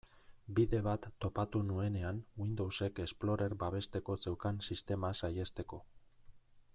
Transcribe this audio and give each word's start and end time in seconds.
Bide 0.59 0.77
bat 0.87 1.03
topatu 1.25 1.61
nuenean 1.67 2.23
Windowsek 2.43 3.01
Explorer 3.05 3.55
babesteko 3.65 4.19
zeukan 4.27 4.63
sistema 4.69 5.13
saihesteko. 5.23 5.85